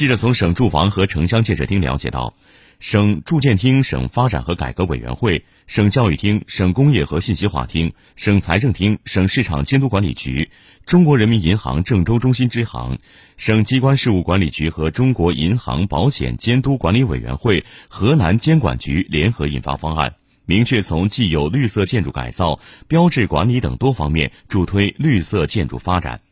[0.00, 2.32] 记者从省住房和城乡建设厅了解到
[2.78, 10.48] 省住建厅省发展和改革委员会省教育厅省工业和信息化厅省财政厅省市场监督管理局
[10.86, 12.98] 中国人民银行郑州中心支行
[13.36, 20.14] 省机关事务管理局和中国银行保险监督管理委员会河南监管局联合印发方案。
[20.46, 22.58] 明确从既有绿色建筑改造
[22.88, 26.22] 标志管理等多方面助推绿色建筑发展。